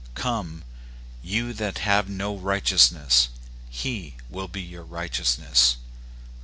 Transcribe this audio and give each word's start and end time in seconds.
Come, 0.15 0.63
you 1.21 1.53
that 1.53 1.77
have 1.77 2.09
no 2.09 2.35
righteousness, 2.35 3.27
he 3.69 4.15
will 4.31 4.47
be 4.47 4.59
your 4.63 4.81
righteousness. 4.83 5.75